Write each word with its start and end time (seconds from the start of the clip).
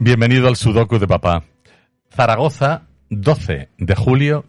Bienvenido 0.00 0.48
al 0.48 0.56
Sudoku 0.56 0.98
de 0.98 1.06
Papá. 1.06 1.44
Zaragoza, 2.10 2.88
12 3.10 3.70
de 3.78 3.94
julio 3.94 4.44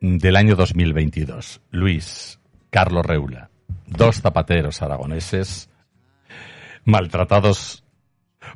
del 0.00 0.36
año 0.36 0.56
2022. 0.56 1.60
Luis, 1.70 2.40
Carlos 2.70 3.04
Reula, 3.04 3.50
dos 3.86 4.20
zapateros 4.20 4.82
aragoneses 4.82 5.68
maltratados 6.84 7.84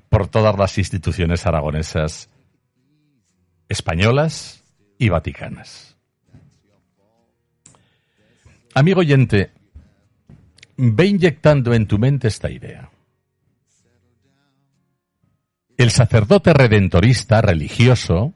por 0.09 0.29
todas 0.29 0.57
las 0.57 0.79
instituciones 0.79 1.47
aragonesas 1.47 2.31
españolas 3.69 4.65
y 4.99 5.11
vaticanas. 5.11 5.97
Amigo 8.75 9.01
oyente, 9.01 9.51
ve 10.77 11.07
inyectando 11.07 11.75
en 11.75 11.87
tu 11.87 11.99
mente 11.99 12.29
esta 12.29 12.51
idea. 12.51 12.91
El 15.81 15.91
sacerdote 15.91 16.53
redentorista 16.53 17.41
religioso 17.41 18.35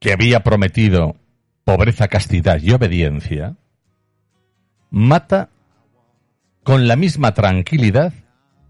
que 0.00 0.10
había 0.10 0.42
prometido 0.42 1.16
pobreza, 1.64 2.08
castidad 2.08 2.58
y 2.62 2.72
obediencia, 2.72 3.56
mata 4.88 5.50
con 6.62 6.88
la 6.88 6.96
misma 6.96 7.34
tranquilidad 7.34 8.14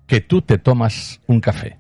que 0.09 0.21
tú 0.21 0.43
te 0.43 0.59
tomas 0.59 1.21
un 1.29 1.41
café. 1.41 1.79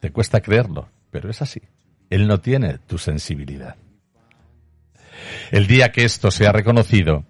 Te 0.00 0.12
cuesta 0.12 0.42
creerlo, 0.42 0.90
pero 1.10 1.30
es 1.30 1.40
así. 1.40 1.62
Él 2.10 2.28
no 2.28 2.40
tiene 2.40 2.76
tu 2.76 2.98
sensibilidad. 2.98 3.76
El 5.50 5.66
día 5.66 5.92
que 5.92 6.04
esto 6.04 6.30
sea 6.30 6.52
reconocido, 6.52 7.24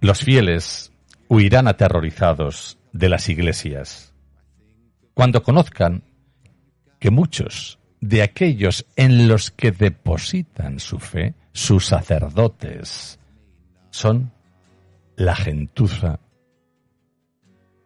los 0.00 0.20
fieles 0.20 0.92
huirán 1.26 1.66
aterrorizados 1.66 2.78
de 2.92 3.08
las 3.08 3.28
iglesias. 3.28 4.12
Cuando 5.16 5.42
conozcan 5.42 6.02
que 7.00 7.10
muchos 7.10 7.78
de 8.02 8.20
aquellos 8.20 8.84
en 8.96 9.28
los 9.28 9.50
que 9.50 9.72
depositan 9.72 10.78
su 10.78 10.98
fe, 10.98 11.32
sus 11.52 11.86
sacerdotes, 11.86 13.18
son 13.88 14.30
la 15.16 15.34
gentuza 15.34 16.20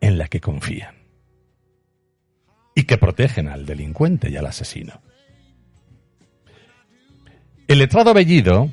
en 0.01 0.19
la 0.19 0.27
que 0.27 0.41
confían 0.41 0.97
y 2.75 2.83
que 2.83 2.99
protegen 2.99 3.47
al 3.47 3.65
delincuente 3.65 4.29
y 4.29 4.35
al 4.35 4.47
asesino. 4.47 5.01
El 7.69 7.79
letrado 7.79 8.13
Bellido, 8.13 8.73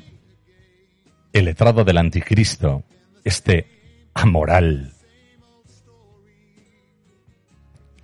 el 1.32 1.44
letrado 1.44 1.84
del 1.84 1.98
anticristo, 1.98 2.82
este 3.22 4.10
amoral 4.14 4.94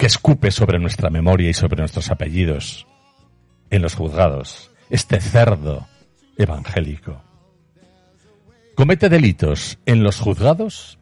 escupe 0.06 0.50
sobre 0.50 0.78
nuestra 0.78 1.10
memoria 1.10 1.50
y 1.50 1.54
sobre 1.54 1.78
nuestros 1.78 2.10
apellidos 2.10 2.86
en 3.70 3.82
los 3.82 3.94
juzgados, 3.94 4.70
este 4.90 5.20
cerdo 5.20 5.86
evangélico, 6.36 7.22
comete 8.74 9.08
delitos 9.08 9.78
en 9.86 10.02
los 10.02 10.20
juzgados 10.20 10.98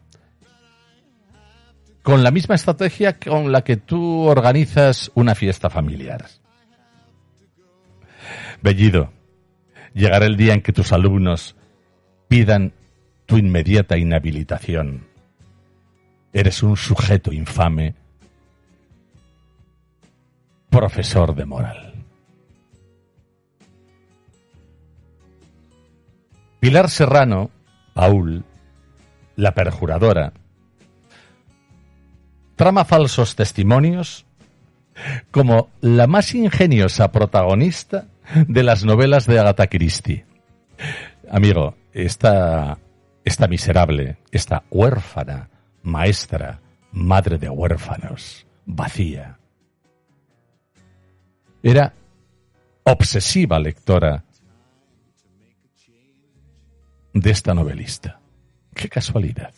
con 2.03 2.21
la 2.21 2.31
misma 2.31 2.55
estrategia 2.55 3.17
con 3.17 3.51
la 3.51 3.63
que 3.63 3.77
tú 3.77 4.23
organizas 4.23 5.11
una 5.15 5.35
fiesta 5.35 5.69
familiar. 5.69 6.25
Bellido, 8.61 9.11
llegará 9.93 10.25
el 10.25 10.37
día 10.37 10.53
en 10.53 10.61
que 10.61 10.73
tus 10.73 10.91
alumnos 10.91 11.55
pidan 12.27 12.73
tu 13.25 13.37
inmediata 13.37 13.97
inhabilitación. 13.97 15.07
Eres 16.33 16.63
un 16.63 16.75
sujeto 16.75 17.31
infame, 17.31 17.95
profesor 20.73 21.35
de 21.35 21.45
moral. 21.45 21.93
Pilar 26.59 26.89
Serrano, 26.89 27.51
Paul, 27.93 28.43
la 29.35 29.53
perjuradora, 29.53 30.33
trama 32.55 32.85
falsos 32.85 33.35
testimonios 33.35 34.25
como 35.29 35.69
la 35.79 36.07
más 36.07 36.33
ingeniosa 36.33 37.11
protagonista 37.11 38.07
de 38.47 38.63
las 38.63 38.83
novelas 38.83 39.27
de 39.27 39.39
Agatha 39.39 39.67
Christie. 39.67 40.25
Amigo, 41.29 41.75
esta, 41.93 42.79
esta 43.23 43.47
miserable, 43.47 44.17
esta 44.31 44.63
huérfana, 44.71 45.49
maestra, 45.83 46.61
madre 46.91 47.37
de 47.37 47.49
huérfanos, 47.49 48.47
vacía, 48.65 49.37
era 51.63 51.93
obsesiva 52.83 53.57
lectora 53.57 54.25
de 57.13 57.31
esta 57.31 57.53
novelista. 57.53 58.19
Qué 58.75 58.89
casualidad. 58.89 59.53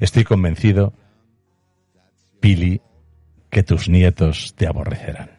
Estoy 0.00 0.24
convencido, 0.24 0.94
Pili, 2.40 2.80
que 3.50 3.62
tus 3.62 3.88
nietos 3.88 4.54
te 4.56 4.66
aborrecerán. 4.66 5.30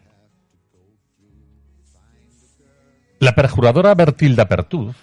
La 3.18 3.34
perjuradora 3.34 3.94
Bertilda 3.94 4.46
Pertuz, 4.46 4.96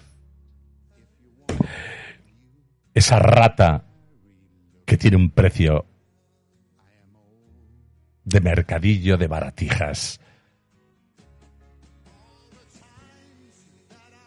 esa 2.94 3.20
rata 3.20 3.84
que 4.86 4.96
tiene 4.98 5.18
un 5.18 5.30
precio 5.32 5.86
de 8.26 8.42
mercadillo 8.42 9.18
de 9.18 9.28
baratijas, 9.28 10.20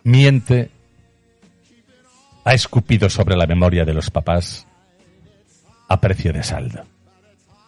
miente, 0.04 0.70
ha 2.44 2.54
escupido 2.54 3.10
sobre 3.10 3.36
la 3.36 3.46
memoria 3.46 3.84
de 3.84 3.92
los 3.92 4.10
papás 4.10 4.66
a 5.88 6.00
precio 6.00 6.32
de 6.32 6.42
saldo. 6.42 6.84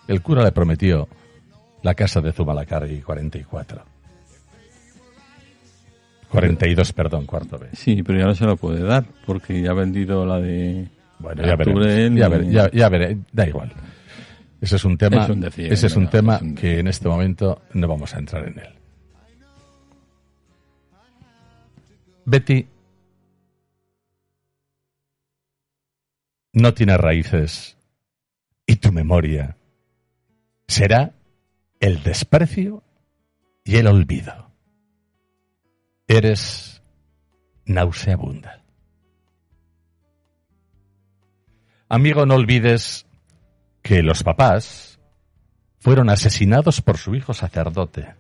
El 0.08 0.22
cura 0.22 0.42
le 0.42 0.52
prometió 0.52 1.08
la 1.82 1.94
casa 1.94 2.20
de 2.20 2.32
Zumalacárregui 2.32 3.00
44. 3.02 3.84
42, 6.30 6.92
perdón, 6.92 7.26
cuarto 7.26 7.58
B. 7.58 7.68
Sí, 7.72 8.02
pero 8.04 8.20
ya 8.20 8.26
no 8.26 8.34
se 8.34 8.44
lo 8.44 8.56
puede 8.56 8.82
dar, 8.82 9.04
porque 9.26 9.60
ya 9.60 9.72
ha 9.72 9.74
vendido 9.74 10.24
la 10.24 10.38
de 10.38 10.88
Bueno, 11.18 11.44
ya 11.44 11.56
veremos. 11.56 12.72
ya 12.72 12.88
veré, 12.88 13.18
da 13.32 13.48
igual. 13.48 13.72
Ese 14.60 14.76
es 14.76 14.84
un 14.84 14.98
tema, 14.98 15.24
Es 15.24 15.30
un 15.30 15.40
decir, 15.40 15.72
ese 15.72 15.86
es 15.86 15.96
un 15.96 16.08
tema 16.10 16.36
Es 16.36 16.42
un 16.42 16.54
que 16.54 16.78
en 16.78 16.86
este 16.86 17.08
momento 17.08 17.62
no 17.72 17.88
vamos 17.88 18.14
a 18.14 18.18
entrar 18.18 18.46
en 18.46 18.58
él. 18.58 18.74
Betty 22.26 22.68
no 26.52 26.74
tiene 26.74 26.96
raíces 26.96 27.76
y 28.66 28.76
tu 28.76 28.92
memoria 28.92 29.56
será 30.68 31.14
el 31.80 32.02
desprecio 32.02 32.84
y 33.64 33.76
el 33.76 33.86
olvido. 33.86 34.52
Eres 36.06 36.82
nauseabunda. 37.64 38.62
Amigo, 41.88 42.26
no 42.26 42.34
olvides 42.36 43.06
que 43.82 44.02
los 44.02 44.22
papás 44.22 45.00
fueron 45.78 46.10
asesinados 46.10 46.80
por 46.80 46.98
su 46.98 47.14
hijo 47.14 47.34
sacerdote, 47.34 48.14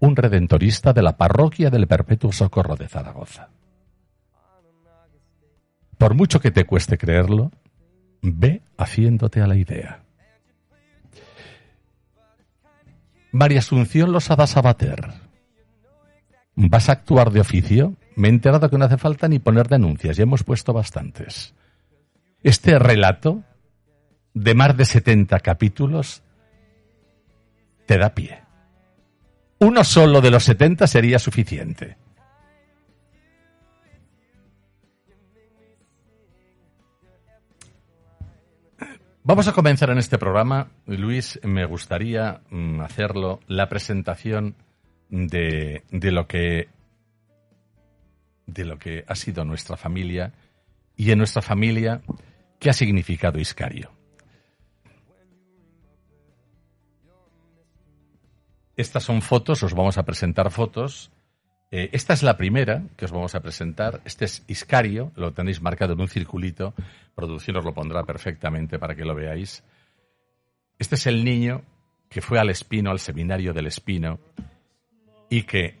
un 0.00 0.16
redentorista 0.16 0.92
de 0.92 1.02
la 1.02 1.16
parroquia 1.16 1.70
del 1.70 1.86
Perpetuo 1.86 2.32
Socorro 2.32 2.76
de 2.76 2.88
Zaragoza. 2.88 3.50
Por 5.98 6.14
mucho 6.14 6.40
que 6.40 6.50
te 6.50 6.64
cueste 6.64 6.96
creerlo, 6.96 7.52
ve 8.22 8.62
haciéndote 8.78 9.40
a 9.40 9.46
la 9.46 9.56
idea. 9.56 10.02
María 13.32 13.60
Asunción 13.60 14.10
Losada 14.10 14.46
Sabater, 14.46 15.12
¿vas 16.56 16.88
a 16.88 16.92
actuar 16.92 17.30
de 17.30 17.40
oficio 17.40 17.96
me 18.20 18.28
he 18.28 18.30
enterado 18.30 18.68
que 18.68 18.76
no 18.76 18.84
hace 18.84 18.98
falta 18.98 19.28
ni 19.28 19.38
poner 19.38 19.68
denuncias, 19.68 20.16
ya 20.16 20.24
hemos 20.24 20.44
puesto 20.44 20.74
bastantes. 20.74 21.54
Este 22.42 22.78
relato 22.78 23.42
de 24.34 24.54
más 24.54 24.76
de 24.76 24.84
70 24.84 25.40
capítulos 25.40 26.22
te 27.86 27.98
da 27.98 28.14
pie. 28.14 28.42
Uno 29.58 29.84
solo 29.84 30.20
de 30.20 30.30
los 30.30 30.44
70 30.44 30.86
sería 30.86 31.18
suficiente. 31.18 31.96
Vamos 39.22 39.48
a 39.48 39.52
comenzar 39.52 39.90
en 39.90 39.98
este 39.98 40.18
programa. 40.18 40.70
Luis, 40.86 41.38
me 41.42 41.66
gustaría 41.66 42.40
mm, 42.48 42.80
hacerlo 42.80 43.40
la 43.46 43.68
presentación 43.68 44.56
de, 45.10 45.82
de 45.90 46.10
lo 46.10 46.26
que 46.26 46.68
de 48.46 48.64
lo 48.64 48.78
que 48.78 49.04
ha 49.06 49.14
sido 49.14 49.44
nuestra 49.44 49.76
familia 49.76 50.32
y 50.96 51.12
en 51.12 51.18
nuestra 51.18 51.42
familia 51.42 52.00
qué 52.58 52.70
ha 52.70 52.72
significado 52.72 53.38
Iscario. 53.38 53.99
Estas 58.80 59.04
son 59.04 59.20
fotos, 59.20 59.62
os 59.62 59.74
vamos 59.74 59.98
a 59.98 60.04
presentar 60.04 60.50
fotos. 60.50 61.10
Eh, 61.70 61.90
esta 61.92 62.14
es 62.14 62.22
la 62.22 62.38
primera 62.38 62.84
que 62.96 63.04
os 63.04 63.12
vamos 63.12 63.34
a 63.34 63.40
presentar. 63.40 64.00
Este 64.06 64.24
es 64.24 64.42
Iscario, 64.48 65.12
lo 65.16 65.34
tenéis 65.34 65.60
marcado 65.60 65.92
en 65.92 66.00
un 66.00 66.08
circulito. 66.08 66.72
Producción 67.14 67.58
os 67.58 67.64
lo 67.66 67.74
pondrá 67.74 68.04
perfectamente 68.04 68.78
para 68.78 68.94
que 68.94 69.04
lo 69.04 69.14
veáis. 69.14 69.62
Este 70.78 70.94
es 70.94 71.06
el 71.06 71.26
niño 71.26 71.60
que 72.08 72.22
fue 72.22 72.38
al 72.38 72.48
Espino, 72.48 72.90
al 72.90 73.00
seminario 73.00 73.52
del 73.52 73.66
Espino, 73.66 74.18
y 75.28 75.42
que 75.42 75.78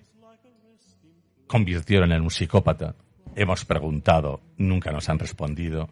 convirtieron 1.46 2.12
en 2.12 2.20
un 2.20 2.30
psicópata. 2.30 2.96
Hemos 3.34 3.64
preguntado, 3.64 4.42
nunca 4.58 4.92
nos 4.92 5.08
han 5.08 5.18
respondido. 5.18 5.88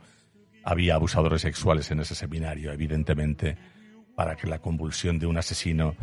Había 0.63 0.97
abusadores 0.97 1.41
sexuales 1.41 1.91
en 1.91 2.01
ese 2.01 2.15
seminario, 2.15 2.71
evidentemente, 2.71 3.57
para 4.15 4.37
que 4.37 4.47
la 4.47 4.59
convulsión 4.59 5.19
de 5.19 5.25
un 5.25 5.39
asesino 5.39 5.97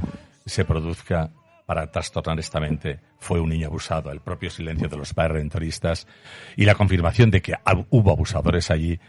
se 0.45 0.65
produzca 0.65 1.31
para 1.65 1.89
trastornar 1.92 2.39
esta 2.39 2.59
mente 2.59 3.00
fue 3.18 3.39
un 3.39 3.50
niño 3.50 3.68
abusado. 3.68 4.12
El 4.12 4.21
propio 4.21 4.50
silencio 4.50 4.88
de 4.88 4.97
los 4.97 5.13
padres 5.13 5.38
rentoristas 5.38 6.07
y 6.56 6.65
la 6.65 6.75
confirmación 6.75 7.31
de 7.31 7.42
que 7.42 7.56
hubo 7.89 8.12
abusadores 8.12 8.69
allí 8.69 9.00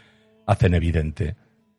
hacen 0.47 0.73
evidente, 0.73 1.35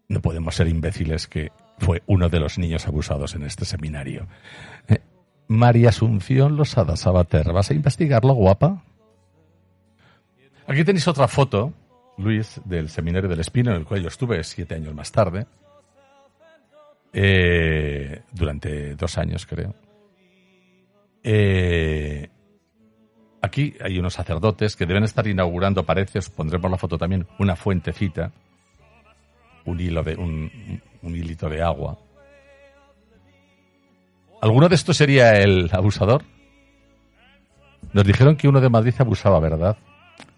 no 0.09 0.21
podemos 0.21 0.55
ser 0.55 0.69
imbéciles, 0.69 1.27
que 1.27 1.51
fue 1.79 2.03
uno 2.07 2.29
de 2.29 2.41
los 2.41 2.59
niños 2.59 2.87
abusados 2.87 3.35
en 3.35 3.43
este 3.43 3.65
seminario. 3.65 4.29
Eh, 4.89 5.01
María 5.49 5.89
Asunción 5.89 6.57
Losada 6.57 6.97
Sabater, 6.97 7.53
¿vas 7.53 7.71
a 7.71 7.75
investigarlo, 7.75 8.35
guapa? 8.35 8.85
Aquí 10.67 10.85
tenéis 10.85 11.09
otra 11.09 11.29
foto, 11.29 11.73
Luis, 12.19 12.61
del 12.65 12.91
seminario 12.91 13.29
del 13.29 13.41
Espino, 13.41 13.71
en 13.71 13.79
el 13.79 13.85
cual 13.87 14.03
yo 14.03 14.09
estuve 14.09 14.45
siete 14.45 14.75
años 14.75 14.95
más 14.95 15.11
tarde. 15.11 15.47
Eh, 17.13 18.23
durante 18.33 18.95
dos 18.95 19.19
años, 19.19 19.47
creo. 19.47 19.75
Eh, 21.23 22.29
aquí 23.43 23.75
hay 23.81 23.99
unos 23.99 24.15
sacerdotes 24.15 24.77
que 24.77 24.87
deben 24.87 25.05
estar 25.05 25.27
inaugurando, 25.27 25.85
parece, 25.85 26.19
os 26.19 26.31
pondremos 26.31 26.71
la 26.71 26.77
foto 26.77 26.99
también, 26.99 27.27
una 27.39 27.57
fuentecita, 27.57 28.33
un 29.65 29.81
hilo 29.81 30.03
de 30.03 30.17
un, 30.17 30.81
hilito 31.03 31.49
de 31.49 31.63
agua. 31.63 31.99
¿Alguno 34.41 34.69
de 34.69 34.75
estos 34.77 34.97
sería 34.97 35.41
el 35.41 35.69
abusador? 35.73 36.23
Nos 37.93 38.05
dijeron 38.05 38.37
que 38.37 38.49
uno 38.49 38.61
de 38.61 38.69
Madrid 38.69 38.95
abusaba, 38.99 39.41
¿verdad? 39.41 39.77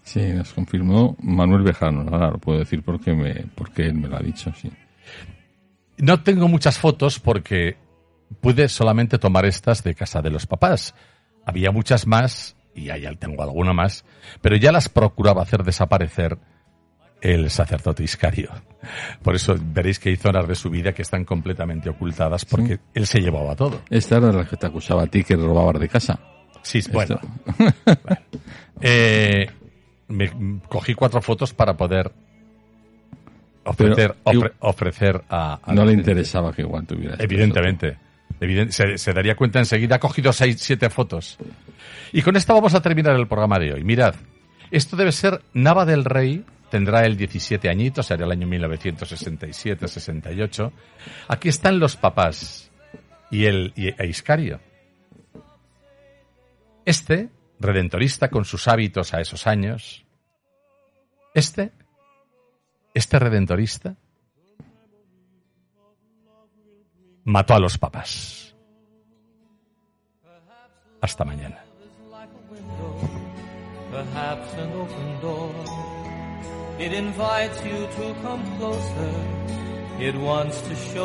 Sí, 0.03 0.21
nos 0.33 0.51
confirmó 0.53 1.15
Manuel 1.21 1.61
Bejano. 1.61 2.01
Ahora 2.11 2.31
lo 2.31 2.37
puedo 2.39 2.59
decir 2.59 2.81
porque, 2.81 3.13
me, 3.13 3.45
porque 3.55 3.85
él 3.85 3.95
me 3.95 4.07
lo 4.07 4.17
ha 4.17 4.21
dicho, 4.21 4.51
sí. 4.55 4.71
No 6.01 6.23
tengo 6.23 6.47
muchas 6.47 6.79
fotos 6.79 7.19
porque 7.19 7.77
pude 8.41 8.67
solamente 8.69 9.19
tomar 9.19 9.45
estas 9.45 9.83
de 9.83 9.93
casa 9.93 10.19
de 10.23 10.31
los 10.31 10.47
papás. 10.47 10.95
Había 11.45 11.71
muchas 11.71 12.07
más, 12.07 12.55
y 12.73 12.89
ahí 12.89 13.05
tengo 13.17 13.43
alguna 13.43 13.71
más, 13.71 14.03
pero 14.41 14.55
ya 14.55 14.71
las 14.71 14.89
procuraba 14.89 15.43
hacer 15.43 15.63
desaparecer 15.63 16.39
el 17.21 17.51
sacerdote 17.51 18.03
Iscario. 18.03 18.49
Por 19.21 19.35
eso 19.35 19.55
veréis 19.61 19.99
que 19.99 20.09
hay 20.09 20.15
zonas 20.15 20.47
de 20.47 20.55
su 20.55 20.71
vida 20.71 20.91
que 20.91 21.03
están 21.03 21.23
completamente 21.23 21.87
ocultadas 21.87 22.45
porque 22.45 22.79
él 22.95 23.05
se 23.05 23.21
llevaba 23.21 23.55
todo. 23.55 23.83
Esta 23.91 24.17
era 24.17 24.31
la 24.31 24.45
que 24.45 24.57
te 24.57 24.65
acusaba 24.65 25.03
a 25.03 25.07
ti 25.07 25.23
que 25.23 25.35
robabas 25.35 25.79
de 25.79 25.87
casa. 25.87 26.19
Sí, 26.63 26.81
bueno. 26.91 27.19
bueno. 27.85 28.21
Eh, 28.81 29.47
me 30.07 30.59
cogí 30.67 30.95
cuatro 30.95 31.21
fotos 31.21 31.53
para 31.53 31.77
poder 31.77 32.11
ofrecer, 33.63 34.15
ofre- 34.23 34.53
ofrecer 34.59 35.21
a, 35.29 35.59
a 35.63 35.73
no 35.73 35.85
le 35.85 35.93
interesaba 35.93 36.51
que 36.53 36.63
igual 36.63 36.85
tuviera 36.87 37.11
esto. 37.13 37.23
Evidentemente. 37.23 37.97
Evidente- 38.39 38.71
se, 38.73 38.97
se 38.97 39.13
daría 39.13 39.35
cuenta 39.35 39.59
enseguida. 39.59 39.97
Ha 39.97 39.99
cogido 39.99 40.33
seis, 40.33 40.57
siete 40.59 40.89
fotos. 40.89 41.37
Y 42.11 42.23
con 42.23 42.35
esta 42.35 42.53
vamos 42.53 42.73
a 42.73 42.81
terminar 42.81 43.15
el 43.15 43.27
programa 43.27 43.59
de 43.59 43.73
hoy. 43.73 43.83
Mirad, 43.83 44.15
esto 44.71 44.95
debe 44.97 45.11
ser 45.11 45.41
Nava 45.53 45.85
del 45.85 46.03
Rey. 46.05 46.43
Tendrá 46.71 47.05
el 47.05 47.17
17 47.17 47.69
añitos, 47.69 48.07
será 48.07 48.25
el 48.25 48.31
año 48.31 48.47
1967-68. 48.47 50.71
Aquí 51.27 51.49
están 51.49 51.77
los 51.79 51.95
papás 51.97 52.71
y 53.29 53.45
el 53.45 53.73
y, 53.75 53.89
e 53.89 54.07
Iscario. 54.07 54.59
Este, 56.85 57.27
redentorista 57.59 58.29
con 58.29 58.45
sus 58.45 58.67
hábitos 58.69 59.13
a 59.13 59.19
esos 59.21 59.45
años. 59.47 60.05
Este, 61.33 61.71
este 62.93 63.19
redentorista 63.19 63.95
mató 67.23 67.53
a 67.53 67.59
los 67.59 67.77
papás. 67.77 68.55
Hasta 71.01 71.25
mañana. 71.25 71.71
perhaps 73.91 74.53
an 74.53 74.71
open 74.73 75.09
door. 75.21 75.53
It 76.79 76.93
invites 76.93 77.59
you 77.65 77.79
to 77.97 78.15
come 78.23 78.43
closer. 78.57 79.13
It 79.99 80.15
wants 80.15 80.61
to 80.61 80.75
show. 80.75 80.91